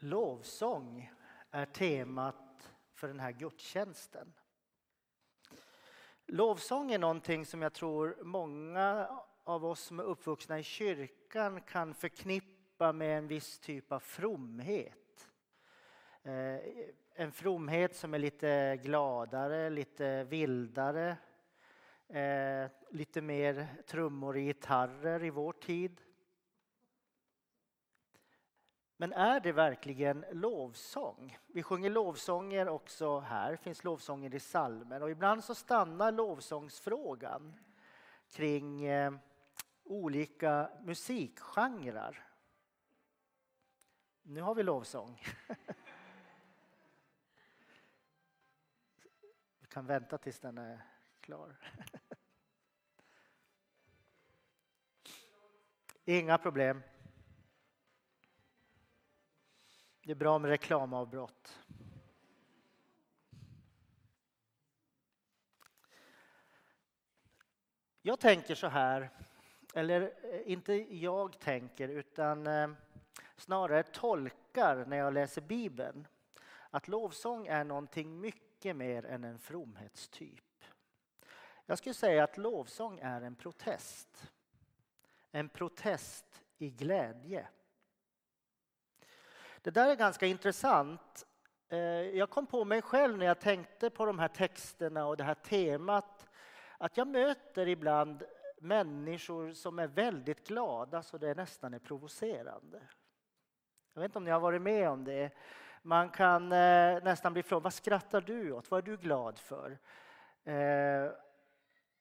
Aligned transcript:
Lovsång 0.00 1.12
är 1.50 1.66
temat 1.66 2.72
för 2.94 3.08
den 3.08 3.20
här 3.20 3.32
gudstjänsten. 3.32 4.32
Lovsång 6.26 6.92
är 6.92 6.98
någonting 6.98 7.46
som 7.46 7.62
jag 7.62 7.72
tror 7.72 8.16
många 8.22 9.08
av 9.44 9.64
oss 9.64 9.80
som 9.80 9.98
är 9.98 10.04
uppvuxna 10.04 10.58
i 10.58 10.62
kyrkan 10.62 11.60
kan 11.60 11.94
förknippa 11.94 12.92
med 12.92 13.18
en 13.18 13.28
viss 13.28 13.58
typ 13.58 13.92
av 13.92 14.00
fromhet. 14.00 15.28
Eh, 16.22 16.58
en 17.14 17.32
fromhet 17.32 17.96
som 17.96 18.14
är 18.14 18.18
lite 18.18 18.76
gladare, 18.76 19.70
lite 19.70 20.24
vildare, 20.24 21.16
eh, 22.08 22.70
lite 22.90 23.22
mer 23.22 23.66
trummor 23.86 24.34
och 24.34 24.40
gitarrer 24.40 25.24
i 25.24 25.30
vår 25.30 25.52
tid. 25.52 26.00
Men 29.00 29.12
är 29.12 29.40
det 29.40 29.52
verkligen 29.52 30.24
lovsång? 30.32 31.38
Vi 31.46 31.62
sjunger 31.62 31.90
lovsånger 31.90 32.68
också 32.68 33.18
här, 33.18 33.50
det 33.50 33.56
finns 33.56 33.84
lovsånger 33.84 34.34
i 34.34 34.40
salmer 34.40 35.02
och 35.02 35.10
ibland 35.10 35.44
så 35.44 35.54
stannar 35.54 36.12
lovsångsfrågan 36.12 37.54
kring 38.28 38.84
eh, 38.84 39.12
olika 39.84 40.70
musikgenrer. 40.82 42.26
Nu 44.22 44.40
har 44.40 44.54
vi 44.54 44.62
lovsång. 44.62 45.22
vi 49.60 49.66
kan 49.68 49.86
vänta 49.86 50.18
tills 50.18 50.40
den 50.40 50.58
är 50.58 50.86
klar. 51.20 51.56
Inga 56.04 56.38
problem. 56.38 56.82
Det 60.08 60.12
är 60.12 60.16
bra 60.16 60.38
med 60.38 60.48
reklamavbrott. 60.48 61.58
Jag 68.02 68.20
tänker 68.20 68.54
så 68.54 68.66
här, 68.66 69.10
eller 69.74 70.00
eh, 70.02 70.52
inte 70.52 70.94
jag 70.94 71.40
tänker 71.40 71.88
utan 71.88 72.46
eh, 72.46 72.68
snarare 73.36 73.82
tolkar 73.82 74.84
när 74.86 74.96
jag 74.96 75.14
läser 75.14 75.42
Bibeln 75.42 76.06
att 76.70 76.88
lovsång 76.88 77.46
är 77.46 77.64
någonting 77.64 78.20
mycket 78.20 78.76
mer 78.76 79.04
än 79.04 79.24
en 79.24 79.38
fromhetstyp. 79.38 80.64
Jag 81.66 81.78
skulle 81.78 81.94
säga 81.94 82.24
att 82.24 82.38
lovsång 82.38 82.98
är 83.02 83.20
en 83.20 83.34
protest. 83.34 84.32
En 85.30 85.48
protest 85.48 86.42
i 86.58 86.70
glädje. 86.70 87.48
Det 89.62 89.70
där 89.70 89.88
är 89.88 89.96
ganska 89.96 90.26
intressant. 90.26 91.26
Eh, 91.68 91.78
jag 92.18 92.30
kom 92.30 92.46
på 92.46 92.64
mig 92.64 92.82
själv 92.82 93.18
när 93.18 93.26
jag 93.26 93.40
tänkte 93.40 93.90
på 93.90 94.06
de 94.06 94.18
här 94.18 94.28
texterna 94.28 95.06
och 95.06 95.16
det 95.16 95.24
här 95.24 95.34
temat 95.34 96.28
att 96.78 96.96
jag 96.96 97.08
möter 97.08 97.68
ibland 97.68 98.22
människor 98.60 99.52
som 99.52 99.78
är 99.78 99.86
väldigt 99.86 100.48
glada 100.48 101.02
så 101.02 101.18
det 101.18 101.34
nästan 101.34 101.74
är 101.74 101.78
provocerande. 101.78 102.80
Jag 103.94 104.00
vet 104.00 104.08
inte 104.08 104.18
om 104.18 104.24
ni 104.24 104.30
har 104.30 104.40
varit 104.40 104.62
med 104.62 104.88
om 104.88 105.04
det. 105.04 105.30
Man 105.82 106.10
kan 106.10 106.52
eh, 106.52 107.04
nästan 107.04 107.32
bli 107.32 107.42
frågad, 107.42 107.62
vad 107.62 107.74
skrattar 107.74 108.20
du 108.20 108.52
åt? 108.52 108.70
Vad 108.70 108.78
är 108.78 108.90
du 108.90 108.96
glad 108.96 109.38
för? 109.38 109.78
Eh, 110.44 111.10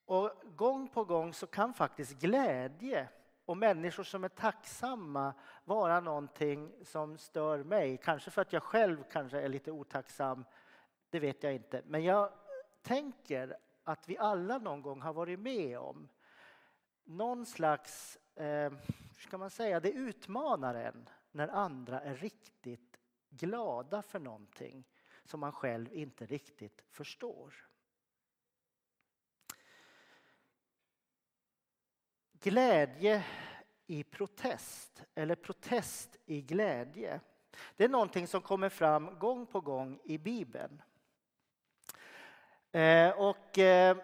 och 0.05 0.31
gång 0.55 0.88
på 0.88 1.03
gång 1.03 1.33
så 1.33 1.47
kan 1.47 1.73
faktiskt 1.73 2.19
glädje 2.19 3.08
och 3.48 3.58
människor 3.58 4.03
som 4.03 4.23
är 4.23 4.30
tacksamma 4.30 5.34
vara 5.66 6.00
någonting 6.00 6.73
som 6.84 7.17
stör 7.17 7.64
mig. 7.64 7.98
Kanske 7.98 8.31
för 8.31 8.42
att 8.42 8.54
jag 8.54 8.64
själv 8.64 9.04
kanske 9.12 9.42
är 9.42 9.50
lite 9.50 9.72
otacksam, 9.72 10.45
det 11.10 11.20
vet 11.20 11.44
jag 11.44 11.54
inte. 11.54 11.82
Men 11.86 12.04
jag 12.04 12.32
tänker 12.82 13.58
att 13.83 14.10
vi 14.10 14.17
alla 14.17 14.58
någon 14.58 14.82
gång 14.82 15.02
har 15.02 15.14
varit 15.14 15.39
med 15.39 15.80
om 15.80 16.10
någon 17.04 17.45
slags, 17.45 18.17
eh, 18.36 18.71
hur 19.16 19.21
ska 19.21 19.38
man 19.38 19.50
säga, 19.50 19.80
det 19.80 19.92
utmanar 19.92 20.76
en 20.76 21.10
när 21.32 21.48
andra 21.48 22.02
är 22.02 22.16
riktigt 22.16 23.00
glada 23.30 24.02
för 24.02 24.20
någonting 24.20 24.88
som 25.23 25.39
man 25.39 25.52
själv 25.52 25.94
inte 25.94 26.26
riktigt 26.26 26.83
förstår. 26.89 27.54
Glädje 32.39 33.26
i 33.87 34.03
protest 34.03 35.03
eller 35.15 35.36
protest 35.36 36.17
i 36.25 36.42
glädje. 36.42 37.20
Det 37.75 37.83
är 37.83 37.89
någonting 37.89 38.27
som 38.27 38.42
kommer 38.42 38.70
fram 38.70 39.20
gång 39.20 39.45
på 39.45 39.61
gång 39.61 39.99
i 40.03 40.17
Bibeln. 40.17 40.81
Eh, 42.71 43.09
och 43.09 43.58
eh, 43.58 43.97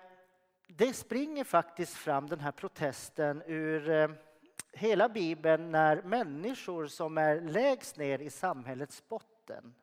det 0.67 0.93
springer 0.93 1.43
faktiskt 1.43 1.93
fram 1.93 2.29
den 2.29 2.39
här 2.39 2.51
protesten 2.51 3.41
ur 3.45 3.89
eh, 3.89 4.09
hela 4.71 5.09
Bibeln 5.09 5.71
när 5.71 6.01
människor 6.01 6.87
som 6.87 7.17
är 7.17 7.41
lägst 7.41 7.97
ner 7.97 8.19
i 8.19 8.29
samhällets 8.29 9.07
botten 9.07 9.75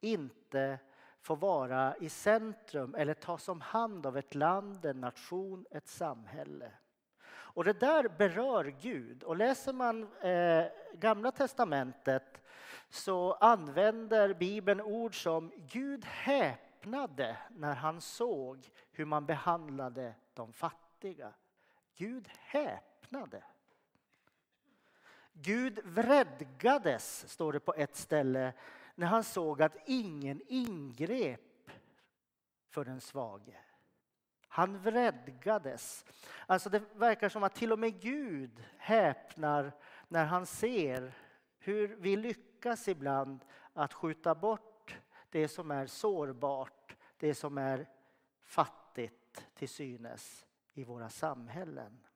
inte 0.00 0.78
får 1.20 1.36
vara 1.36 1.96
i 1.96 2.08
centrum 2.08 2.94
eller 2.94 3.14
tas 3.14 3.48
om 3.48 3.60
hand 3.60 4.06
av 4.06 4.16
ett 4.16 4.34
land, 4.34 4.84
en 4.84 5.00
nation, 5.00 5.66
ett 5.70 5.88
samhälle. 5.88 6.72
Och 7.58 7.64
det 7.64 7.80
där 7.80 8.08
berör 8.08 8.64
Gud. 8.64 9.22
Och 9.22 9.36
läser 9.36 9.72
man 9.72 10.12
eh, 10.20 10.64
Gamla 10.94 11.32
testamentet 11.32 12.42
så 12.88 13.32
använder 13.32 14.34
Bibeln 14.34 14.80
ord 14.80 15.22
som 15.22 15.52
Gud 15.56 16.04
häpnade 16.04 17.36
när 17.50 17.74
han 17.74 18.00
såg 18.00 18.70
hur 18.90 19.04
man 19.04 19.26
behandlade 19.26 20.14
de 20.34 20.52
fattiga. 20.52 21.32
Gud 21.96 22.28
häpnade. 22.38 23.42
Gud 25.32 25.80
vredgades, 25.84 27.28
står 27.28 27.52
det 27.52 27.60
på 27.60 27.74
ett 27.74 27.96
ställe, 27.96 28.52
när 28.94 29.06
han 29.06 29.24
såg 29.24 29.62
att 29.62 29.76
ingen 29.86 30.40
ingrep 30.46 31.70
för 32.68 32.84
den 32.84 33.00
svage. 33.00 33.56
Han 34.48 34.78
vredgades. 34.78 36.04
Alltså 36.46 36.70
det 36.70 36.82
verkar 36.94 37.28
som 37.28 37.42
att 37.42 37.54
till 37.54 37.72
och 37.72 37.78
med 37.78 38.00
Gud 38.00 38.64
häpnar 38.76 39.72
när 40.08 40.24
han 40.24 40.46
ser 40.46 41.12
hur 41.58 41.96
vi 41.98 42.16
lyckas 42.16 42.88
ibland 42.88 43.44
att 43.72 43.92
skjuta 43.92 44.34
bort 44.34 44.96
det 45.30 45.48
som 45.48 45.70
är 45.70 45.86
sårbart, 45.86 46.96
det 47.16 47.34
som 47.34 47.58
är 47.58 47.88
fattigt 48.44 49.46
till 49.54 49.68
synes 49.68 50.46
i 50.74 50.84
våra 50.84 51.08
samhällen. 51.08 52.06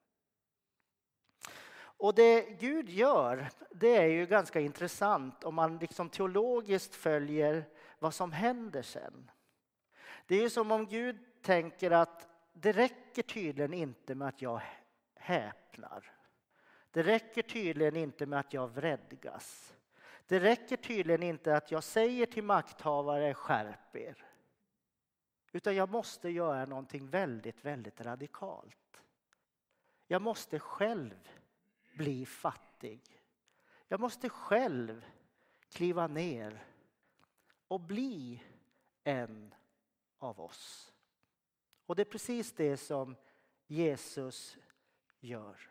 Och 1.75 2.15
det 2.15 2.41
Gud 2.59 2.89
gör, 2.89 3.49
det 3.71 3.97
är 3.97 4.07
ju 4.07 4.25
ganska 4.25 4.59
intressant 4.59 5.43
om 5.43 5.55
man 5.55 5.77
liksom 5.77 6.09
teologiskt 6.09 6.95
följer 6.95 7.65
vad 7.99 8.13
som 8.13 8.31
händer 8.31 8.81
sen. 8.81 9.31
Det 10.27 10.35
är 10.35 10.41
ju 10.41 10.49
som 10.49 10.71
om 10.71 10.85
Gud 10.85 11.32
tänker 11.43 11.91
att 11.91 12.27
det 12.53 12.71
räcker 12.71 13.23
tydligen 13.23 13.73
inte 13.73 14.15
med 14.15 14.27
att 14.27 14.41
jag 14.41 14.61
häpnar. 15.15 16.11
Det 16.91 17.03
räcker 17.03 17.41
tydligen 17.41 17.95
inte 17.95 18.25
med 18.25 18.39
att 18.39 18.53
jag 18.53 18.67
vredgas. 18.67 19.75
Det 20.25 20.39
räcker 20.39 20.77
tydligen 20.77 21.23
inte 21.23 21.55
att 21.55 21.71
jag 21.71 21.83
säger 21.83 22.25
till 22.25 22.43
makthavare 22.43 23.33
skärp 23.33 23.95
er. 23.95 24.25
Utan 25.51 25.75
jag 25.75 25.89
måste 25.89 26.29
göra 26.29 26.65
någonting 26.65 27.09
väldigt, 27.09 27.65
väldigt 27.65 28.01
radikalt. 28.01 29.01
Jag 30.07 30.21
måste 30.21 30.59
själv 30.59 31.29
bli 31.93 32.25
fattig. 32.25 33.21
Jag 33.87 33.99
måste 33.99 34.29
själv 34.29 35.05
kliva 35.69 36.07
ner 36.07 36.63
och 37.67 37.79
bli 37.79 38.43
en 39.03 39.53
av 40.17 40.41
oss. 40.41 40.92
Och 41.93 41.97
det 41.97 42.03
är 42.03 42.05
precis 42.05 42.51
det 42.51 42.77
som 42.77 43.15
Jesus 43.67 44.57
gör. 45.19 45.69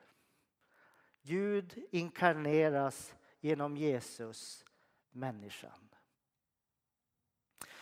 Gud 1.22 1.84
inkarneras 1.90 3.14
genom 3.40 3.76
Jesus, 3.76 4.64
människan. 5.10 5.88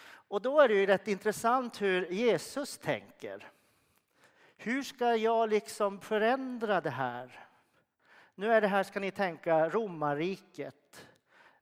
Och 0.02 0.42
då 0.42 0.60
är 0.60 0.68
det 0.68 0.74
ju 0.74 0.86
rätt 0.86 1.08
intressant 1.08 1.82
hur 1.82 2.06
Jesus 2.06 2.78
tänker. 2.78 3.52
Hur 4.56 4.82
ska 4.82 5.16
jag 5.16 5.48
liksom 5.48 6.00
förändra 6.00 6.80
det 6.80 6.90
här? 6.90 7.46
Nu 8.34 8.52
är 8.52 8.60
det 8.60 8.68
här, 8.68 8.82
ska 8.82 9.00
ni 9.00 9.10
tänka, 9.10 9.68
romarriket. 9.68 11.08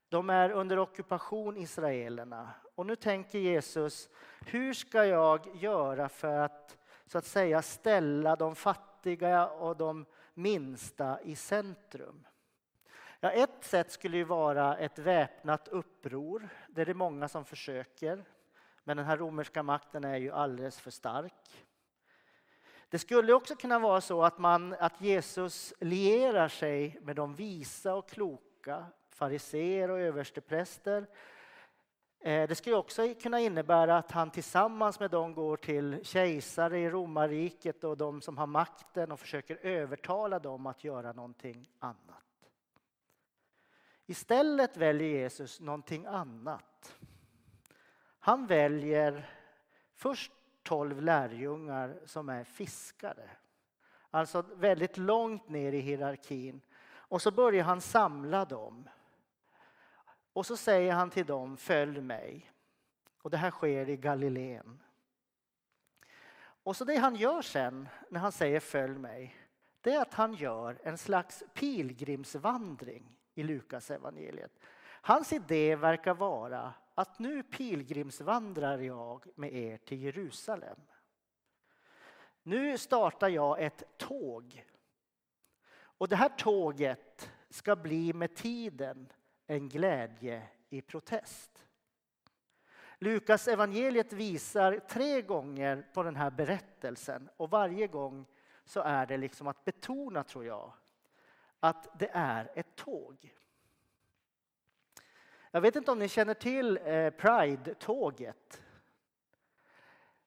De 0.09 0.31
är 0.31 0.51
under 0.51 0.79
ockupation, 0.79 1.57
israelerna. 1.57 2.51
Och 2.79 2.87
nu 2.87 2.97
tänker 2.97 3.39
Jesus, 3.39 4.11
hur 4.47 4.75
ska 4.75 5.05
jag 5.05 5.57
göra 5.57 6.09
för 6.09 6.39
att 6.39 6.77
så 7.07 7.19
att 7.19 7.25
säga 7.25 7.63
ställa 7.63 8.37
de 8.37 8.55
fattiga 8.55 9.49
och 9.49 9.77
de 9.77 10.07
minsta 10.35 11.21
i 11.23 11.37
centrum? 11.37 12.27
Ja, 13.21 13.31
ett 13.31 13.65
sätt 13.65 13.93
skulle 13.93 14.17
ju 14.17 14.25
vara 14.25 14.77
ett 14.77 14.99
väpnat 14.99 15.69
uppror. 15.69 16.49
Det 16.69 16.81
är 16.81 16.87
det 16.87 16.95
många 16.95 17.29
som 17.29 17.45
försöker. 17.45 18.25
Men 18.85 18.97
den 18.97 19.07
här 19.07 19.17
romerska 19.17 19.63
makten 19.63 20.05
är 20.05 20.17
ju 20.17 20.33
alldeles 20.33 20.81
för 20.81 20.91
stark. 20.91 21.67
Det 22.89 22.99
skulle 22.99 23.33
också 23.33 23.57
kunna 23.57 23.79
vara 23.79 24.01
så 24.01 24.23
att, 24.23 24.39
man, 24.39 24.73
att 24.73 25.01
Jesus 25.01 25.75
lierar 25.81 26.49
sig 26.49 26.99
med 27.03 27.17
de 27.17 27.35
visa 27.35 27.95
och 27.95 28.09
kloka, 28.09 28.87
fariseer 29.09 29.91
och 29.91 30.01
överstepräster. 30.01 31.07
Eh, 32.21 32.49
det 32.49 32.55
skulle 32.55 32.77
också 32.77 33.15
kunna 33.23 33.41
innebära 33.41 33.99
att 33.99 34.11
han 34.11 34.31
tillsammans 34.31 35.01
med 35.01 35.11
dem 35.11 35.35
går 35.35 35.57
till 35.57 36.05
kejsare 36.05 36.79
i 36.79 36.91
romarriket 36.91 37.85
och 37.85 37.97
de 37.97 38.21
som 38.21 38.39
har 38.39 38.47
makten 38.47 39.13
och 39.13 39.21
försöker 39.21 39.57
övertala 39.57 40.39
dem 40.39 40.67
att 40.67 40.85
göra 40.85 41.13
någonting 41.13 41.71
annat. 41.79 42.25
Istället 44.07 44.77
väljer 44.77 45.09
Jesus 45.09 45.61
någonting 45.61 46.07
annat. 46.07 46.95
Han 48.19 48.47
väljer 48.47 49.31
först 49.95 50.33
tolv 50.63 51.03
lärjungar 51.03 52.01
som 52.05 52.29
är 52.29 52.45
fiskare. 52.45 53.31
Alltså 54.11 54.45
väldigt 54.55 54.97
långt 54.97 55.49
ner 55.49 55.73
i 55.73 55.81
hierarkin. 55.81 56.61
Och 56.89 57.23
så 57.23 57.31
börjar 57.31 57.65
han 57.65 57.81
samla 57.81 58.45
dem. 58.45 58.89
Och 60.39 60.47
så 60.47 60.57
säger 60.57 60.93
han 60.93 61.11
till 61.11 61.27
dem, 61.27 61.57
följ 61.57 62.01
mig. 62.01 62.51
Och 63.23 63.31
det 63.31 63.37
här 63.37 63.51
sker 63.51 63.89
i 63.89 63.97
Galileen. 63.97 64.83
Och 66.63 66.77
så 66.77 66.85
det 66.85 66.97
han 66.97 67.17
gör 67.17 67.43
sen 67.43 67.89
när 68.09 68.21
han 68.21 68.33
säger 68.33 68.61
följ 68.61 68.99
mig, 68.99 69.37
det 69.81 69.93
är 69.93 70.03
att 70.03 70.15
han 70.15 70.35
gör 70.35 70.79
en 70.83 70.99
slags 70.99 71.43
pilgrimsvandring 71.55 73.17
i 73.35 73.43
Lukas 73.43 73.91
evangeliet. 73.91 74.59
Hans 75.03 75.33
idé 75.33 75.77
verkar 75.77 76.15
vara 76.15 76.75
att 76.95 77.19
nu 77.19 77.43
pilgrimsvandrar 77.43 78.79
jag 78.79 79.27
med 79.35 79.53
er 79.53 79.77
till 79.77 80.03
Jerusalem. 80.03 80.81
Nu 82.43 82.79
startar 82.79 83.29
jag 83.29 83.63
ett 83.63 83.83
tåg. 83.97 84.67
Och 85.79 86.09
det 86.09 86.17
här 86.17 86.29
tåget 86.29 87.31
ska 87.51 87.77
bli 87.77 88.13
med 88.13 88.35
tiden 88.35 89.09
en 89.49 89.69
glädje 89.69 90.43
i 90.71 90.83
protest. 90.83 91.67
Lukas 92.99 93.49
evangeliet 93.49 94.13
visar 94.13 94.79
tre 94.79 95.23
gånger 95.23 95.87
på 95.95 96.03
den 96.03 96.17
här 96.17 96.31
berättelsen 96.31 97.31
och 97.37 97.51
varje 97.51 97.87
gång 97.87 98.27
så 98.65 98.81
är 98.81 99.07
det 99.07 99.17
liksom 99.17 99.47
att 99.47 99.65
betona, 99.65 100.25
tror 100.25 100.45
jag, 100.45 100.73
att 101.61 101.99
det 101.99 102.11
är 102.13 102.51
ett 102.55 102.77
tåg. 102.77 103.35
Jag 105.51 105.61
vet 105.61 105.77
inte 105.77 105.91
om 105.91 105.99
ni 105.99 106.09
känner 106.09 106.35
till 106.35 106.77
eh, 106.77 107.11
Pride-tåget. 107.11 108.63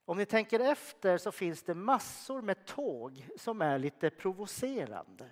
Om 0.06 0.18
ni 0.18 0.26
tänker 0.26 0.60
efter 0.60 1.18
så 1.18 1.32
finns 1.32 1.64
det 1.64 1.76
massor 1.76 2.42
med 2.42 2.66
tåg 2.66 3.28
som 3.38 3.62
är 3.62 3.80
lite 3.80 4.10
provocerande. 4.10 5.30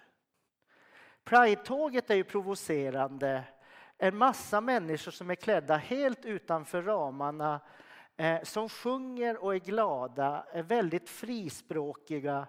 Pride-tåget 1.24 2.10
är 2.10 2.16
ju 2.16 2.24
provocerande. 2.24 3.44
En 4.02 4.18
massa 4.18 4.62
människor 4.62 5.12
som 5.12 5.30
är 5.30 5.36
klädda 5.36 5.78
helt 5.78 6.26
utanför 6.26 6.82
ramarna 6.82 7.62
eh, 8.18 8.44
som 8.44 8.70
sjunger 8.70 9.44
och 9.44 9.56
är 9.56 9.60
glada, 9.60 10.46
är 10.52 10.64
väldigt 10.64 11.10
frispråkiga. 11.10 12.48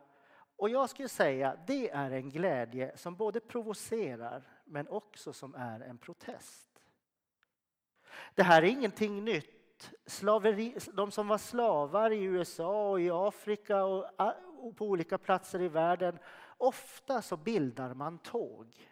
Och 0.56 0.70
jag 0.70 0.90
skulle 0.90 1.08
säga 1.08 1.56
det 1.66 1.90
är 1.90 2.10
en 2.10 2.30
glädje 2.30 2.96
som 2.96 3.16
både 3.16 3.40
provocerar 3.40 4.42
men 4.64 4.88
också 4.88 5.32
som 5.32 5.54
är 5.54 5.80
en 5.80 5.98
protest. 5.98 6.82
Det 8.34 8.42
här 8.42 8.62
är 8.62 8.66
ingenting 8.66 9.24
nytt. 9.24 9.90
Slaveri, 10.06 10.76
de 10.92 11.10
som 11.10 11.28
var 11.28 11.38
slavar 11.38 12.10
i 12.10 12.22
USA 12.22 12.90
och 12.90 13.00
i 13.00 13.10
Afrika 13.10 13.84
och 13.84 14.76
på 14.76 14.86
olika 14.86 15.18
platser 15.18 15.60
i 15.60 15.68
världen. 15.68 16.18
Ofta 16.56 17.22
så 17.22 17.36
bildar 17.36 17.94
man 17.94 18.18
tåg 18.18 18.88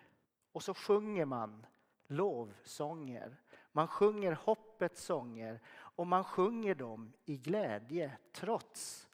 och 0.52 0.62
så 0.62 0.74
sjunger 0.74 1.24
man 1.24 1.66
lovsånger. 2.08 3.36
Man 3.72 3.88
sjunger 3.88 4.32
hoppets 4.32 5.04
sånger 5.04 5.60
och 5.70 6.06
man 6.06 6.24
sjunger 6.24 6.74
dem 6.74 7.12
i 7.24 7.36
glädje 7.36 8.12
trots 8.32 9.08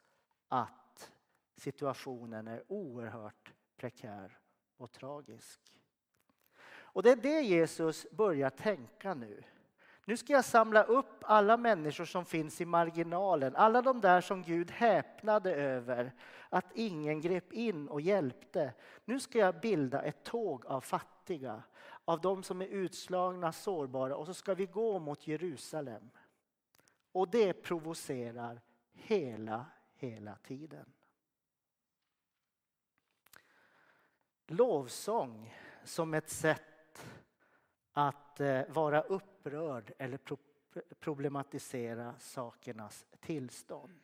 att 0.47 1.11
situationen 1.57 2.47
är 2.47 2.63
oerhört 2.67 3.53
prekär 3.77 4.37
och 4.77 4.91
tragisk. 4.91 5.59
Och 6.67 7.03
det 7.03 7.11
är 7.11 7.15
det 7.15 7.41
Jesus 7.41 8.07
börjar 8.11 8.49
tänka 8.49 9.13
nu. 9.13 9.43
Nu 10.07 10.17
ska 10.17 10.33
jag 10.33 10.45
samla 10.45 10.83
upp 10.83 11.23
alla 11.23 11.57
människor 11.57 12.05
som 12.05 12.25
finns 12.25 12.61
i 12.61 12.65
marginalen, 12.65 13.55
alla 13.55 13.81
de 13.81 14.01
där 14.01 14.21
som 14.21 14.41
Gud 14.41 14.71
häpnade 14.71 15.55
över 15.55 16.11
att 16.49 16.65
ingen 16.73 17.21
grep 17.21 17.53
in 17.53 17.87
och 17.87 18.01
hjälpte. 18.01 18.73
Nu 19.05 19.19
ska 19.19 19.39
jag 19.39 19.59
bilda 19.59 20.01
ett 20.01 20.23
tåg 20.23 20.65
av 20.65 20.81
fattiga, 20.81 21.63
av 22.05 22.21
de 22.21 22.43
som 22.43 22.61
är 22.61 22.65
utslagna, 22.65 23.51
sårbara 23.51 24.15
och 24.15 24.25
så 24.25 24.33
ska 24.33 24.53
vi 24.53 24.65
gå 24.65 24.99
mot 24.99 25.27
Jerusalem. 25.27 26.09
Och 27.11 27.29
det 27.29 27.53
provocerar 27.53 28.61
hela, 28.93 29.65
hela 29.95 30.35
tiden. 30.35 30.93
Lovsång 34.47 35.55
som 35.83 36.13
ett 36.13 36.29
sätt 36.29 37.05
att 37.91 38.39
eh, 38.39 38.61
vara 38.69 39.01
upprörd 39.01 39.93
eller 39.97 40.19
problematisera 40.99 42.15
sakernas 42.19 43.05
tillstånd. 43.19 43.99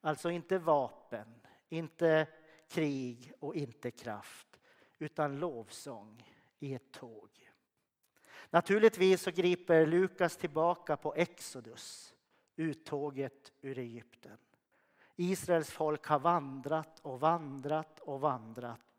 Alltså 0.00 0.30
inte 0.30 0.58
vapen, 0.58 1.34
inte 1.68 2.26
krig 2.68 3.32
och 3.40 3.54
inte 3.54 3.90
kraft, 3.90 4.60
utan 4.98 5.38
lovsång 5.38 6.24
i 6.60 6.74
ett 6.74 6.92
tåg. 6.92 7.50
Naturligtvis 8.50 9.22
så 9.22 9.30
griper 9.30 9.86
Lukas 9.86 10.36
tillbaka 10.36 10.96
på 10.96 11.14
Exodus, 11.14 12.14
uttåget 12.56 13.52
ur 13.60 13.78
Egypten. 13.78 14.38
Israels 15.16 15.70
folk 15.70 16.06
har 16.06 16.18
vandrat 16.18 17.00
och 17.00 17.20
vandrat 17.20 18.00
och 18.00 18.20
vandrat 18.20 18.90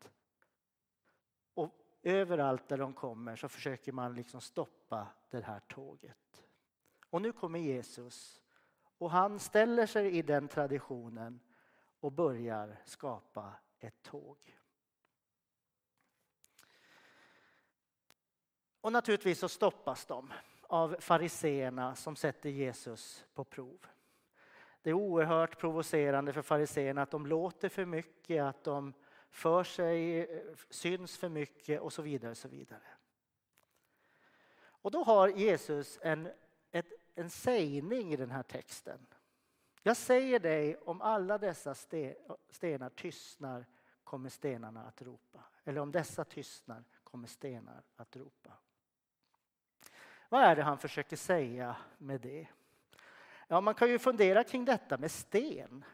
Överallt 2.02 2.68
där 2.68 2.78
de 2.78 2.92
kommer 2.92 3.36
så 3.36 3.48
försöker 3.48 3.92
man 3.92 4.14
liksom 4.14 4.40
stoppa 4.40 5.06
det 5.30 5.40
här 5.40 5.60
tåget. 5.60 6.44
Och 7.10 7.22
nu 7.22 7.32
kommer 7.32 7.58
Jesus 7.58 8.42
och 8.98 9.10
han 9.10 9.38
ställer 9.38 9.86
sig 9.86 10.18
i 10.18 10.22
den 10.22 10.48
traditionen 10.48 11.40
och 12.00 12.12
börjar 12.12 12.76
skapa 12.84 13.52
ett 13.78 14.02
tåg. 14.02 14.58
Och 18.82 18.92
naturligtvis 18.92 19.38
så 19.38 19.48
stoppas 19.48 20.06
de 20.06 20.32
av 20.62 20.96
fariseerna 21.00 21.94
som 21.94 22.16
sätter 22.16 22.50
Jesus 22.50 23.24
på 23.34 23.44
prov. 23.44 23.86
Det 24.82 24.90
är 24.90 24.94
oerhört 24.94 25.58
provocerande 25.58 26.32
för 26.32 26.42
fariseerna 26.42 27.02
att 27.02 27.10
de 27.10 27.26
låter 27.26 27.68
för 27.68 27.84
mycket, 27.84 28.42
att 28.42 28.64
de 28.64 28.94
för 29.30 29.64
sig, 29.64 30.28
syns 30.70 31.16
för 31.16 31.28
mycket 31.28 31.80
och 31.80 31.92
så 31.92 32.02
vidare. 32.02 32.30
Och 32.30 32.36
så 32.36 32.48
vidare. 32.48 32.82
Och 34.58 34.90
då 34.90 35.02
har 35.04 35.28
Jesus 35.28 35.98
en, 36.02 36.28
ett, 36.70 36.92
en 37.14 37.30
sägning 37.30 38.12
i 38.12 38.16
den 38.16 38.30
här 38.30 38.42
texten. 38.42 39.06
Jag 39.82 39.96
säger 39.96 40.40
dig, 40.40 40.76
om 40.76 41.00
alla 41.00 41.38
dessa 41.38 41.74
stenar 42.50 42.88
tystnar 42.88 43.66
kommer 44.04 44.28
stenarna 44.28 44.84
att 44.84 45.02
ropa. 45.02 45.44
Eller 45.64 45.80
om 45.80 45.92
dessa 45.92 46.24
tystnar 46.24 46.84
kommer 47.04 47.28
stenar 47.28 47.82
att 47.96 48.16
ropa. 48.16 48.52
Vad 50.32 50.42
är 50.42 50.56
det 50.56 50.62
han 50.62 50.78
försöker 50.78 51.16
säga 51.16 51.76
med 51.98 52.20
det? 52.20 52.46
Ja, 53.48 53.60
man 53.60 53.74
kan 53.74 53.90
ju 53.90 53.98
fundera 53.98 54.44
kring 54.44 54.64
detta 54.64 54.98
med 54.98 55.10
sten. 55.10 55.84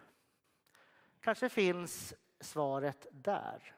Kanske 1.21 1.49
finns 1.49 2.15
svaret 2.41 3.07
där. 3.11 3.75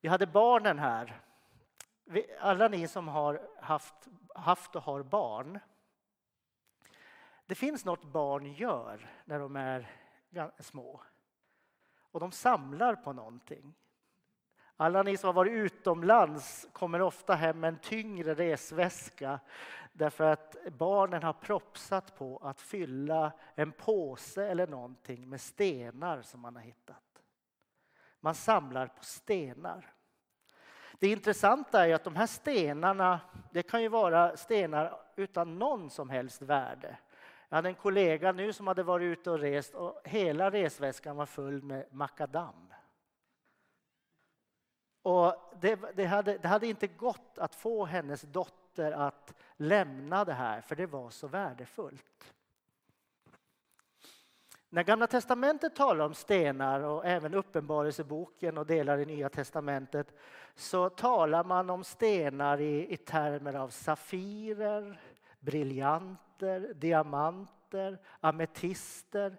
Vi 0.00 0.08
hade 0.08 0.26
barnen 0.26 0.78
här. 0.78 1.20
Alla 2.40 2.68
ni 2.68 2.88
som 2.88 3.08
har 3.08 3.48
haft, 3.60 4.08
haft 4.34 4.76
och 4.76 4.82
har 4.82 5.02
barn. 5.02 5.58
Det 7.46 7.54
finns 7.54 7.84
något 7.84 8.04
barn 8.04 8.52
gör 8.52 9.10
när 9.24 9.38
de 9.38 9.56
är 9.56 9.90
små. 10.58 11.00
Och 12.00 12.20
de 12.20 12.32
samlar 12.32 12.96
på 12.96 13.12
någonting. 13.12 13.74
Alla 14.80 15.02
ni 15.02 15.16
som 15.16 15.28
har 15.28 15.32
varit 15.32 15.52
utomlands 15.52 16.68
kommer 16.72 17.02
ofta 17.02 17.34
hem 17.34 17.60
med 17.60 17.68
en 17.68 17.78
tyngre 17.78 18.34
resväska 18.34 19.40
därför 19.92 20.24
att 20.24 20.56
barnen 20.78 21.22
har 21.22 21.32
propsat 21.32 22.18
på 22.18 22.36
att 22.42 22.60
fylla 22.60 23.32
en 23.54 23.72
påse 23.72 24.46
eller 24.46 24.66
någonting 24.66 25.28
med 25.28 25.40
stenar 25.40 26.22
som 26.22 26.40
man 26.40 26.56
har 26.56 26.62
hittat. 26.62 27.22
Man 28.20 28.34
samlar 28.34 28.86
på 28.86 29.04
stenar. 29.04 29.92
Det 30.98 31.08
intressanta 31.08 31.86
är 31.86 31.94
att 31.94 32.04
de 32.04 32.16
här 32.16 32.26
stenarna, 32.26 33.20
det 33.52 33.62
kan 33.62 33.82
ju 33.82 33.88
vara 33.88 34.36
stenar 34.36 35.00
utan 35.16 35.58
någon 35.58 35.90
som 35.90 36.10
helst 36.10 36.42
värde. 36.42 36.98
Jag 37.48 37.56
hade 37.56 37.68
en 37.68 37.74
kollega 37.74 38.32
nu 38.32 38.52
som 38.52 38.66
hade 38.66 38.82
varit 38.82 39.18
ute 39.18 39.30
och 39.30 39.38
rest 39.38 39.74
och 39.74 40.00
hela 40.04 40.50
resväskan 40.50 41.16
var 41.16 41.26
full 41.26 41.62
med 41.62 41.86
makadam. 41.90 42.68
Och 45.08 45.34
det, 45.60 45.78
det, 45.94 46.04
hade, 46.04 46.38
det 46.38 46.48
hade 46.48 46.66
inte 46.66 46.86
gått 46.86 47.38
att 47.38 47.54
få 47.54 47.84
hennes 47.84 48.22
dotter 48.22 48.92
att 48.92 49.34
lämna 49.56 50.24
det 50.24 50.32
här 50.32 50.60
för 50.60 50.76
det 50.76 50.86
var 50.86 51.10
så 51.10 51.26
värdefullt. 51.26 52.34
När 54.68 54.82
Gamla 54.82 55.06
testamentet 55.06 55.76
talar 55.76 56.04
om 56.04 56.14
stenar 56.14 56.80
och 56.80 57.06
även 57.06 57.34
Uppenbarelseboken 57.34 58.58
och 58.58 58.66
delar 58.66 58.98
i 58.98 59.06
Nya 59.06 59.28
testamentet 59.28 60.14
så 60.54 60.88
talar 60.88 61.44
man 61.44 61.70
om 61.70 61.84
stenar 61.84 62.60
i, 62.60 62.92
i 62.92 62.96
termer 62.96 63.54
av 63.54 63.68
safirer, 63.68 65.00
briljanter, 65.40 66.74
diamanter, 66.74 67.98
ametister. 68.20 69.36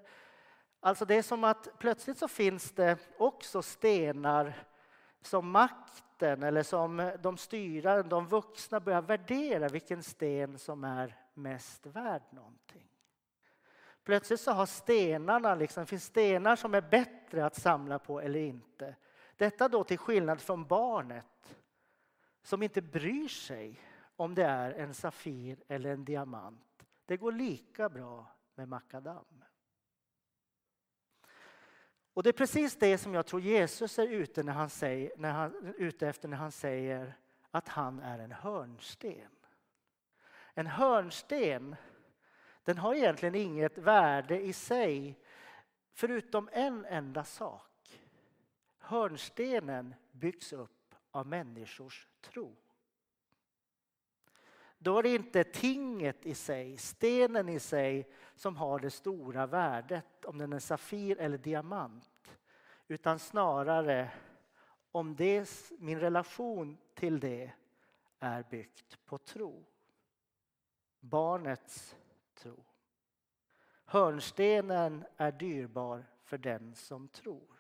Alltså 0.80 1.06
det 1.06 1.16
är 1.16 1.22
som 1.22 1.44
att 1.44 1.68
plötsligt 1.80 2.18
så 2.18 2.28
finns 2.28 2.72
det 2.72 2.98
också 3.18 3.62
stenar 3.62 4.54
som 5.22 5.52
makten 5.52 6.44
eller 6.44 6.64
som 6.64 7.12
de 7.22 7.38
styrande, 7.38 8.04
de 8.04 8.28
vuxna 8.28 8.80
börjar 8.80 9.02
värdera 9.02 9.68
vilken 9.68 10.04
sten 10.04 10.60
som 10.60 10.84
är 10.84 11.16
mest 11.34 11.86
värd 11.86 12.22
någonting. 12.30 12.90
Plötsligt 14.04 14.40
så 14.40 14.52
har 14.52 14.66
stenarna, 14.66 15.56
liksom, 15.56 15.86
finns 15.86 16.06
stenar 16.06 16.56
som 16.56 16.74
är 16.74 16.82
bättre 16.82 17.46
att 17.46 17.56
samla 17.56 18.00
på 18.00 18.22
eller 18.22 18.40
inte. 18.40 18.96
Detta 19.36 19.68
då 19.68 19.84
till 19.84 19.98
skillnad 19.98 20.42
från 20.42 20.66
barnet 20.66 21.56
som 22.44 22.64
inte 22.64 22.82
bryr 22.82 23.28
sig 23.28 23.82
om 24.16 24.36
det 24.36 24.46
är 24.46 24.72
en 24.72 24.94
safir 24.94 25.64
eller 25.68 25.90
en 25.90 26.06
diamant. 26.06 26.86
Det 27.06 27.18
går 27.18 27.32
lika 27.32 27.90
bra 27.90 28.26
med 28.56 28.68
makadam. 28.68 29.44
Och 32.20 32.24
det 32.24 32.30
är 32.30 32.34
precis 32.34 32.76
det 32.76 32.98
som 32.98 33.14
jag 33.14 33.26
tror 33.26 33.42
Jesus 33.42 34.00
är 34.00 34.08
ute, 34.08 34.44
när 34.44 34.54
han 34.54 34.70
säger, 34.70 35.12
när 35.18 35.32
han, 35.32 35.74
ute 35.78 36.08
efter 36.08 36.28
när 36.28 36.38
han 36.38 36.52
säger 36.52 37.14
att 37.52 37.68
han 37.68 38.00
är 38.00 38.20
en 38.20 38.32
hörnsten. 38.32 39.32
En 40.54 40.68
hörnsten 40.68 41.76
den 42.64 42.78
har 42.78 42.96
egentligen 42.96 43.36
inget 43.36 43.78
värde 43.78 44.42
i 44.42 44.54
sig 44.54 45.20
förutom 45.94 46.50
en 46.52 46.86
enda 46.86 47.24
sak. 47.24 48.00
Hörnstenen 48.80 49.96
byggs 50.12 50.54
upp 50.54 50.96
av 51.12 51.28
människors 51.28 52.08
tro. 52.22 52.56
Då 54.78 55.00
är 55.00 55.04
det 55.04 55.16
inte 55.16 55.44
tinget 55.44 56.26
i 56.26 56.36
sig, 56.36 56.78
stenen 56.78 57.50
i 57.50 57.60
sig, 57.60 58.10
som 58.36 58.56
har 58.56 58.80
det 58.80 58.92
stora 58.92 59.48
värdet, 59.48 60.26
om 60.26 60.38
den 60.38 60.54
är 60.54 60.60
safir 60.60 61.20
eller 61.20 61.38
diamant. 61.38 62.09
Utan 62.92 63.20
snarare 63.20 64.12
om 64.92 65.16
det, 65.16 65.72
min 65.80 66.00
relation 66.00 66.78
till 66.94 67.20
det 67.20 67.52
är 68.20 68.44
byggt 68.44 69.06
på 69.06 69.18
tro. 69.18 69.66
Barnets 71.00 71.96
tro. 72.34 72.66
Hörnstenen 73.86 75.06
är 75.18 75.32
dyrbar 75.32 76.06
för 76.24 76.38
den 76.38 76.76
som 76.76 77.08
tror. 77.08 77.60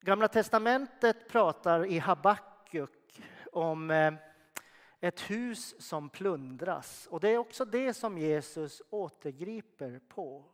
Gamla 0.00 0.28
testamentet 0.28 1.28
pratar 1.28 1.86
i 1.86 1.98
Habakuk 1.98 3.22
om 3.52 3.90
eh, 3.90 4.14
ett 5.00 5.20
hus 5.20 5.82
som 5.82 6.08
plundras. 6.10 7.06
Och 7.06 7.20
det 7.20 7.28
är 7.28 7.38
också 7.38 7.64
det 7.64 7.94
som 7.94 8.18
Jesus 8.18 8.82
återgriper 8.90 10.00
på. 10.08 10.44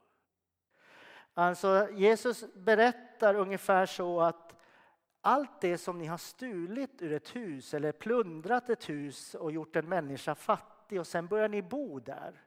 Alltså 1.34 1.88
Jesus 1.92 2.54
berättar 2.54 3.34
ungefär 3.34 3.86
så 3.86 4.20
att 4.20 4.54
allt 5.20 5.60
det 5.60 5.78
som 5.78 5.98
ni 5.98 6.06
har 6.06 6.18
stulit 6.18 7.02
ur 7.02 7.12
ett 7.12 7.36
hus 7.36 7.74
eller 7.74 7.92
plundrat 7.92 8.70
ett 8.70 8.88
hus 8.88 9.34
och 9.34 9.52
gjort 9.52 9.76
en 9.76 9.88
människa 9.88 10.34
fattig 10.34 11.00
och 11.00 11.06
sen 11.06 11.26
börjar 11.26 11.48
ni 11.48 11.62
bo 11.62 12.00
där. 12.00 12.42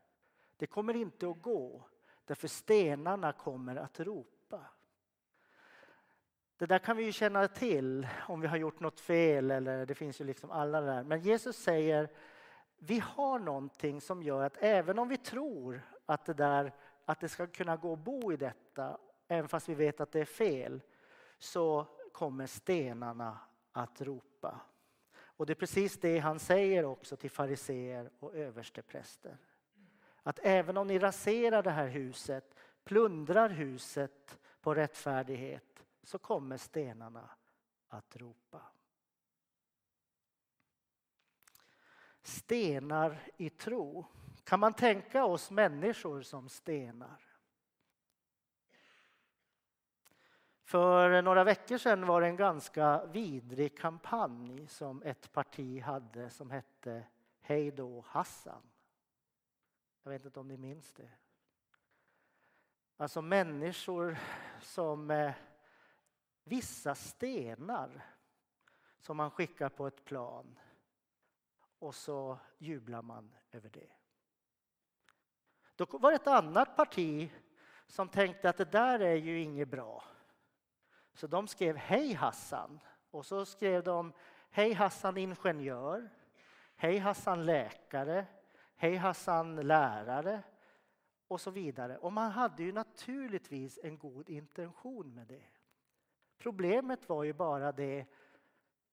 Det 0.58 0.68
kommer 0.68 0.96
inte 0.96 1.30
att 1.30 1.42
gå 1.42 1.88
därför 2.28 2.48
stenarna 2.48 3.32
kommer 3.32 3.76
att 3.76 4.00
ropa. 4.00 4.66
Det 6.58 6.66
där 6.66 6.80
kan 6.80 6.98
vi 6.98 7.04
ju 7.04 7.12
känna 7.12 7.48
till 7.48 8.08
om 8.28 8.42
vi 8.42 8.48
har 8.48 8.58
gjort 8.58 8.80
något 8.80 9.00
fel 9.00 9.52
eller 9.52 9.86
det 9.86 9.96
finns 9.96 10.22
ju 10.22 10.26
liksom 10.26 10.52
alla 10.52 10.82
där. 10.82 11.04
Men 11.04 11.20
Jesus 11.20 11.58
säger 11.58 12.10
vi 12.78 13.00
har 13.00 13.40
någonting 13.40 14.02
som 14.02 14.24
gör 14.24 14.44
att 14.44 14.58
även 14.60 15.00
om 15.00 15.08
vi 15.08 15.18
tror 15.18 15.82
att 16.06 16.26
det 16.26 16.34
där 16.34 16.74
att 17.08 17.20
det 17.20 17.30
ska 17.30 17.48
kunna 17.48 17.78
gå 17.78 17.94
att 17.94 18.00
bo 18.00 18.34
i 18.34 18.38
detta, 18.38 18.98
även 19.28 19.50
fast 19.50 19.70
vi 19.70 19.76
vet 19.76 20.02
att 20.02 20.12
det 20.12 20.20
är 20.20 20.26
fel, 20.26 20.82
så 21.40 21.88
kommer 22.12 22.48
stenarna 22.48 23.40
att 23.72 24.02
ropa. 24.02 24.62
Och 25.14 25.46
det 25.46 25.54
är 25.54 25.56
precis 25.56 26.00
det 26.00 26.20
han 26.20 26.40
säger 26.40 26.86
också 26.86 27.16
till 27.16 27.32
fariseer 27.32 28.10
och 28.20 28.36
överstepräster. 28.36 29.38
Att 30.24 30.40
även 30.44 30.78
om 30.78 30.88
ni 30.88 31.00
raserar 31.00 31.64
det 31.64 31.72
här 31.72 31.88
huset, 31.88 32.56
plundrar 32.84 33.50
huset 33.50 34.40
på 34.62 34.76
rättfärdighet, 34.76 35.84
så 36.04 36.20
kommer 36.20 36.58
stenarna 36.58 37.30
att 37.88 38.16
ropa. 38.18 38.62
Stenar 42.22 43.20
i 43.38 43.50
tro. 43.50 44.06
Kan 44.48 44.60
man 44.60 44.74
tänka 44.74 45.26
oss 45.26 45.52
människor 45.52 46.22
som 46.22 46.50
stenar? 46.50 47.22
För 50.64 51.22
några 51.22 51.44
veckor 51.44 51.78
sedan 51.78 52.08
var 52.08 52.22
det 52.22 52.28
en 52.28 52.36
ganska 52.36 53.06
vidrig 53.06 53.78
kampanj 53.78 54.68
som 54.68 55.04
ett 55.04 55.32
parti 55.32 55.82
hade 55.82 56.30
som 56.30 56.52
hette 56.52 57.04
Hej 57.40 57.72
då 57.72 58.04
Hassan. 58.08 58.62
Jag 60.04 60.12
vet 60.12 60.26
inte 60.26 60.40
om 60.40 60.48
ni 60.48 60.58
minns 60.58 60.94
det. 60.94 61.10
Alltså 62.98 63.22
människor 63.22 64.18
som 64.62 65.12
eh, 65.12 65.34
vissa 66.44 66.96
stenar 66.96 68.06
som 69.00 69.18
man 69.18 69.32
skickar 69.32 69.70
på 69.70 69.88
ett 69.88 70.06
plan 70.06 70.60
och 71.80 71.96
så 71.96 72.40
jublar 72.58 73.02
man 73.02 73.36
över 73.52 73.70
det. 73.70 73.97
Då 75.78 75.86
var 75.90 76.12
det 76.12 76.16
ett 76.16 76.28
annat 76.28 76.76
parti 76.76 77.32
som 77.88 78.10
tänkte 78.10 78.50
att 78.50 78.58
det 78.58 78.72
där 78.72 79.00
är 79.00 79.16
ju 79.16 79.42
inget 79.42 79.68
bra. 79.68 80.04
Så 81.14 81.28
de 81.28 81.48
skrev 81.48 81.76
Hej 81.76 82.14
Hassan 82.14 82.80
och 83.12 83.26
så 83.26 83.46
skrev 83.46 83.84
de 83.84 84.14
Hej 84.50 84.74
Hassan 84.74 85.18
ingenjör, 85.18 86.10
Hej 86.76 86.98
Hassan 86.98 87.46
läkare, 87.46 88.26
Hej 88.76 88.96
Hassan 88.96 89.56
lärare 89.56 90.42
och 91.28 91.42
så 91.42 91.52
vidare. 91.52 91.98
Och 91.98 92.14
man 92.14 92.32
hade 92.32 92.64
ju 92.64 92.72
naturligtvis 92.72 93.80
en 93.84 93.98
god 93.98 94.30
intention 94.30 95.16
med 95.16 95.28
det. 95.28 95.46
Problemet 96.38 97.10
var 97.10 97.24
ju 97.24 97.34
bara 97.34 97.72
det, 97.72 98.06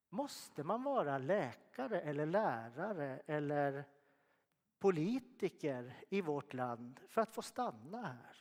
måste 0.08 0.62
man 0.62 0.82
vara 0.82 1.18
läkare 1.18 2.00
eller 2.00 2.26
lärare 2.26 3.20
eller 3.26 3.84
politiker 4.84 5.96
i 6.08 6.20
vårt 6.20 6.54
land 6.54 7.00
för 7.08 7.20
att 7.20 7.34
få 7.34 7.42
stanna 7.42 8.02
här? 8.02 8.36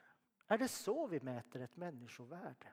Är 0.48 0.58
det 0.58 0.68
så 0.68 1.08
vi 1.08 1.20
mäter 1.20 1.62
ett 1.62 1.76
människovärde? 1.76 2.68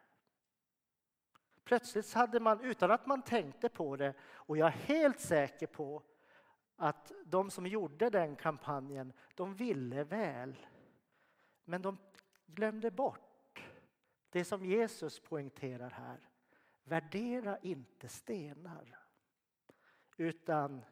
Plötsligt 1.64 2.12
hade 2.12 2.40
man, 2.40 2.60
utan 2.60 2.90
att 2.90 3.06
man 3.06 3.22
tänkte 3.22 3.68
på 3.68 3.96
det, 3.96 4.14
och 4.22 4.56
jag 4.56 4.66
är 4.66 4.70
helt 4.70 5.20
säker 5.20 5.66
på 5.66 6.02
att 6.76 7.12
de 7.24 7.50
som 7.50 7.66
gjorde 7.66 8.10
den 8.10 8.36
kampanjen, 8.36 9.12
de 9.34 9.54
ville 9.54 10.04
väl. 10.04 10.66
Men 11.64 11.82
de 11.82 11.98
glömde 12.46 12.90
bort 12.90 13.62
det 14.30 14.44
som 14.44 14.64
Jesus 14.64 15.20
poängterar 15.20 15.90
här. 15.90 16.28
Värdera 16.84 17.58
inte 17.58 18.08
stenar, 18.08 18.98
utan 20.16 20.84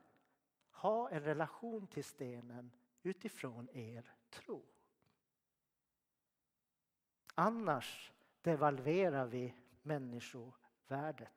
ha 0.79 1.11
en 1.11 1.21
relation 1.21 1.87
till 1.87 2.05
stenen 2.05 2.71
utifrån 3.03 3.69
er 3.73 4.13
tro. 4.31 4.63
Annars 7.35 8.13
devalverar 8.43 9.27
vi 9.27 9.55
människovärdet. 9.83 11.33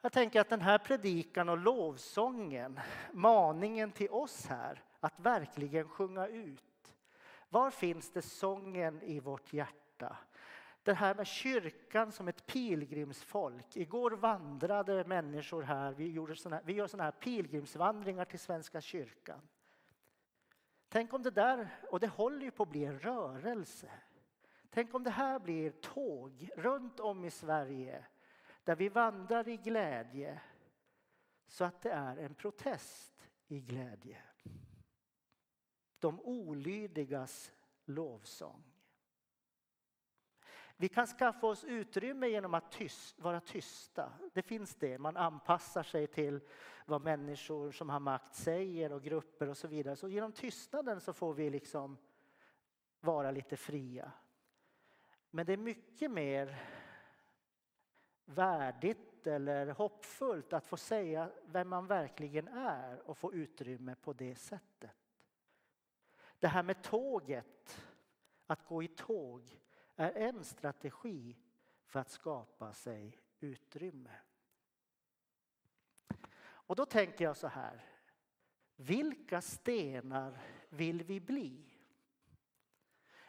Jag 0.00 0.12
tänker 0.12 0.40
att 0.40 0.48
den 0.48 0.60
här 0.60 0.78
predikan 0.78 1.48
och 1.48 1.58
lovsången, 1.58 2.80
maningen 3.12 3.92
till 3.92 4.10
oss 4.10 4.46
här 4.46 4.82
att 5.00 5.20
verkligen 5.20 5.88
sjunga 5.88 6.26
ut. 6.26 6.94
Var 7.48 7.70
finns 7.70 8.10
det 8.10 8.22
sången 8.22 9.02
i 9.02 9.20
vårt 9.20 9.52
hjärta? 9.52 10.16
Det 10.88 10.94
här 10.94 11.14
med 11.14 11.26
kyrkan 11.26 12.12
som 12.12 12.28
ett 12.28 12.46
pilgrimsfolk. 12.46 13.76
Igår 13.76 14.10
vandrade 14.10 15.04
människor 15.04 15.62
här. 15.62 15.92
Vi, 15.92 16.12
gjorde 16.12 16.36
såna, 16.36 16.60
vi 16.64 16.72
gör 16.72 16.86
sådana 16.86 17.04
här 17.04 17.10
pilgrimsvandringar 17.10 18.24
till 18.24 18.38
Svenska 18.38 18.80
kyrkan. 18.80 19.40
Tänk 20.88 21.12
om 21.12 21.22
det 21.22 21.30
där, 21.30 21.78
och 21.90 22.00
det 22.00 22.06
håller 22.06 22.42
ju 22.42 22.50
på 22.50 22.62
att 22.62 22.68
bli 22.68 22.84
en 22.84 22.98
rörelse. 22.98 23.90
Tänk 24.70 24.94
om 24.94 25.04
det 25.04 25.10
här 25.10 25.38
blir 25.38 25.70
tåg 25.70 26.50
runt 26.56 27.00
om 27.00 27.24
i 27.24 27.30
Sverige 27.30 28.06
där 28.64 28.76
vi 28.76 28.88
vandrar 28.88 29.48
i 29.48 29.56
glädje 29.56 30.40
så 31.46 31.64
att 31.64 31.82
det 31.82 31.90
är 31.90 32.16
en 32.16 32.34
protest 32.34 33.28
i 33.46 33.60
glädje. 33.60 34.22
De 35.98 36.20
olydigas 36.20 37.52
lovsång. 37.84 38.77
Vi 40.80 40.88
kan 40.88 41.06
skaffa 41.06 41.46
oss 41.46 41.64
utrymme 41.64 42.28
genom 42.28 42.54
att 42.54 42.72
tyst, 42.72 43.20
vara 43.20 43.40
tysta. 43.40 44.12
Det 44.32 44.42
finns 44.42 44.74
det. 44.74 44.98
Man 44.98 45.16
anpassar 45.16 45.82
sig 45.82 46.06
till 46.06 46.40
vad 46.86 47.02
människor 47.02 47.72
som 47.72 47.88
har 47.88 48.00
makt 48.00 48.34
säger 48.34 48.92
och 48.92 49.02
grupper 49.02 49.48
och 49.48 49.56
så 49.56 49.68
vidare. 49.68 49.96
Så 49.96 50.08
genom 50.08 50.32
tystnaden 50.32 51.00
så 51.00 51.12
får 51.12 51.34
vi 51.34 51.50
liksom 51.50 51.96
vara 53.00 53.30
lite 53.30 53.56
fria. 53.56 54.12
Men 55.30 55.46
det 55.46 55.52
är 55.52 55.56
mycket 55.56 56.10
mer 56.10 56.56
värdigt 58.24 59.26
eller 59.26 59.66
hoppfullt 59.66 60.52
att 60.52 60.66
få 60.66 60.76
säga 60.76 61.30
vem 61.44 61.68
man 61.68 61.86
verkligen 61.86 62.48
är 62.48 63.08
och 63.08 63.18
få 63.18 63.32
utrymme 63.32 63.94
på 63.94 64.12
det 64.12 64.34
sättet. 64.34 64.90
Det 66.38 66.48
här 66.48 66.62
med 66.62 66.82
tåget, 66.82 67.84
att 68.46 68.66
gå 68.66 68.82
i 68.82 68.88
tåg, 68.88 69.60
är 69.98 70.12
en 70.12 70.44
strategi 70.44 71.36
för 71.84 72.00
att 72.00 72.10
skapa 72.10 72.72
sig 72.72 73.18
utrymme. 73.40 74.14
Och 76.40 76.76
då 76.76 76.86
tänker 76.86 77.24
jag 77.24 77.36
så 77.36 77.46
här. 77.46 77.84
Vilka 78.76 79.40
stenar 79.40 80.38
vill 80.68 81.02
vi 81.02 81.20
bli? 81.20 81.64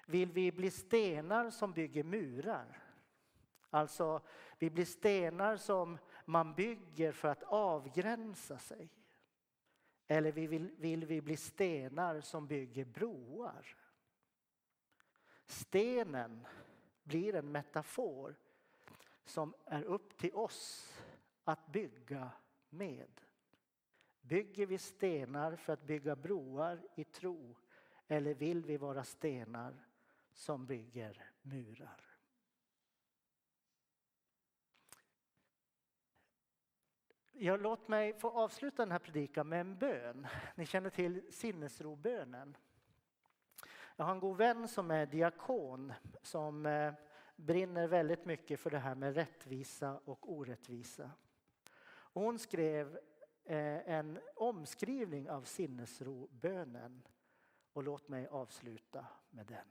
Vill 0.06 0.32
vi 0.32 0.52
bli 0.52 0.72
stenar 0.72 1.50
som 1.50 1.74
bygger 1.74 2.04
murar? 2.04 2.84
Alltså, 3.70 4.22
vi 4.60 4.70
blir 4.70 4.86
stenar 4.86 5.58
som 5.58 5.98
man 6.26 6.54
bygger 6.54 7.12
för 7.12 7.28
att 7.28 7.44
avgränsa 7.44 8.58
sig. 8.58 8.90
Eller 10.08 10.32
vill, 10.32 10.72
vill 10.78 11.06
vi 11.06 11.22
bli 11.22 11.38
stenar 11.38 12.22
som 12.22 12.48
bygger 12.48 12.86
broar? 12.86 13.76
Stenen 15.46 16.48
blir 17.10 17.36
en 17.36 17.52
metafor 17.52 18.36
som 19.26 19.54
är 19.66 19.84
upp 19.84 20.18
till 20.18 20.34
oss 20.34 20.94
att 21.44 21.68
bygga 21.68 22.32
med. 22.70 23.22
Bygger 24.22 24.66
vi 24.66 24.78
stenar 24.78 25.56
för 25.56 25.74
att 25.74 25.84
bygga 25.84 26.16
broar 26.16 26.88
i 26.96 27.04
tro 27.04 27.56
eller 28.08 28.34
vill 28.34 28.66
vi 28.66 28.78
vara 28.78 29.04
stenar 29.04 29.86
som 30.34 30.66
bygger 30.66 31.32
murar? 31.42 32.06
Ja, 37.32 37.58
låt 37.58 37.88
mig 37.88 38.14
få 38.14 38.30
avsluta 38.30 38.82
den 38.82 38.92
här 38.92 39.00
predikan 39.00 39.50
med 39.50 39.62
en 39.62 39.78
bön. 39.78 40.28
Ni 40.56 40.66
känner 40.66 40.90
till 40.90 41.34
sinnesrobönen. 41.34 42.58
Jag 44.00 44.06
har 44.06 44.12
en 44.14 44.20
god 44.20 44.38
vän 44.38 44.68
som 44.68 44.92
är 44.92 45.06
diakon 45.06 45.94
som 46.22 46.66
eh, 46.66 46.94
brinner 47.36 47.88
väldigt 47.88 48.26
mycket 48.26 48.60
för 48.60 48.70
det 48.70 48.80
här 48.80 48.96
med 48.96 49.16
rättvisa 49.16 50.00
och 50.06 50.34
orättvisa. 50.34 51.12
hon 51.92 52.40
skrev 52.40 53.00
eh, 53.44 53.90
en 53.90 54.20
omskrivning 54.36 55.30
av 55.30 55.44
sinnesrobönen 55.44 57.04
och 57.74 57.84
låt 57.84 58.08
mig 58.08 58.28
avsluta 58.28 59.06
med 59.30 59.46
den. 59.46 59.68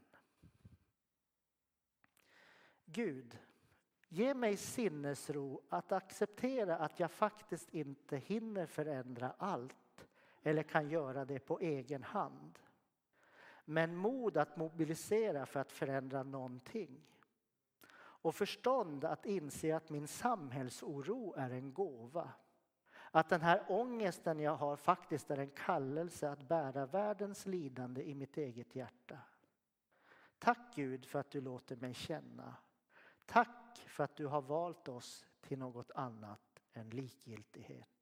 Gud, 2.85 3.39
ge 4.09 4.35
mig 4.35 4.57
sinnesro 4.57 5.63
att 5.69 5.93
acceptera 5.93 6.77
att 6.77 7.01
jag 7.01 7.11
faktiskt 7.11 7.75
inte 7.75 8.17
hinner 8.17 8.67
förändra 8.67 9.35
allt 9.39 10.07
eller 10.43 10.63
kan 10.63 10.91
göra 10.91 11.25
det 11.25 11.39
på 11.39 11.61
egen 11.61 12.03
hand 12.03 12.59
men 13.69 13.97
mod 13.97 14.37
att 14.37 14.57
mobilisera 14.57 15.47
för 15.47 15.61
att 15.61 15.73
förändra 15.73 16.23
någonting. 16.23 17.01
Och 17.97 18.35
förstånd 18.35 19.05
att 19.05 19.27
inse 19.27 19.77
att 19.77 19.91
min 19.91 20.09
samhällsoro 20.09 21.35
är 21.37 21.51
en 21.51 21.73
gåva. 21.73 22.33
Att 23.11 23.29
den 23.29 23.41
här 23.41 23.65
ångesten 23.69 24.41
jag 24.41 24.57
har 24.57 24.77
faktiskt 24.77 25.31
är 25.31 25.39
en 25.39 25.51
kallelse 25.51 26.31
att 26.31 26.49
bära 26.49 26.87
världens 26.87 27.47
lidande 27.47 28.03
i 28.03 28.15
mitt 28.15 28.37
eget 28.37 28.77
hjärta. 28.77 29.19
Tack 30.39 30.75
Gud 30.75 31.07
för 31.07 31.19
att 31.19 31.31
du 31.31 31.41
låter 31.41 31.77
mig 31.77 31.95
känna. 31.95 32.55
Tack 33.27 33.85
för 33.87 34.05
att 34.05 34.17
du 34.17 34.27
har 34.27 34.43
valt 34.43 34.89
oss 34.89 35.27
till 35.41 35.59
något 35.59 35.91
annat 35.91 36.63
än 36.73 36.91
likgiltighet. 36.91 37.98